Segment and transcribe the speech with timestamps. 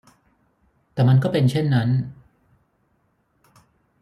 [0.93, 1.89] แต่มันก็เป็นเช่นนั้น